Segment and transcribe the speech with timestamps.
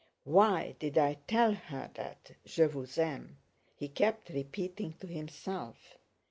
[0.23, 3.37] "Why did I tell her that 'Je vous aime'?"
[3.75, 5.99] he kept repeating to himself.